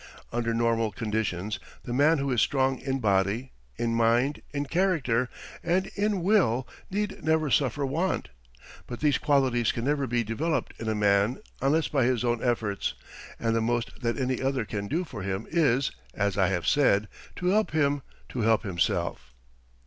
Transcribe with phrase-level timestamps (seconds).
[0.33, 5.29] Under normal conditions the man who is strong in body, in mind, in character,
[5.63, 8.29] and in will need never suffer want.
[8.87, 12.95] But these qualities can never be developed in a man unless by his own efforts,
[13.39, 17.07] and the most that any other can do for him is, as I have said,
[17.35, 19.35] to help him to help himself.